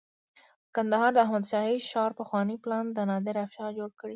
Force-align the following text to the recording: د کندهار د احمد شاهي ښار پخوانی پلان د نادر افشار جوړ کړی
د 0.65 0.67
کندهار 0.75 1.11
د 1.13 1.17
احمد 1.25 1.45
شاهي 1.51 1.77
ښار 1.89 2.11
پخوانی 2.19 2.55
پلان 2.63 2.85
د 2.91 2.97
نادر 3.09 3.35
افشار 3.45 3.71
جوړ 3.79 3.89
کړی 3.99 4.09